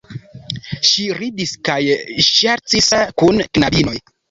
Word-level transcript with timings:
Ŝi 0.91 1.05
ridis 1.17 1.51
kaj 1.69 1.77
ŝercis 2.31 2.91
kun 3.23 3.45
knabinoj. 3.55 3.99